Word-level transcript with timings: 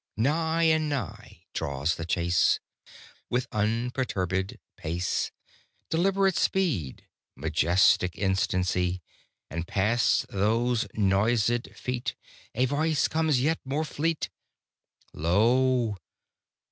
Nigh 0.17 0.63
and 0.63 0.89
nigh 0.89 1.43
draws 1.53 1.93
the 1.93 2.07
chase, 2.07 2.59
With 3.29 3.47
unperturbèd 3.51 4.57
pace, 4.75 5.31
Deliberate 5.91 6.35
speed, 6.37 7.05
majestic 7.35 8.17
instancy, 8.17 9.03
And 9.51 9.67
past 9.67 10.27
those 10.29 10.85
noisèd 10.97 11.75
Feet 11.75 12.15
A 12.55 12.65
Voice 12.65 13.07
comes 13.07 13.41
yet 13.41 13.59
more 13.63 13.85
fleet 13.85 14.31
"Lo! 15.13 15.97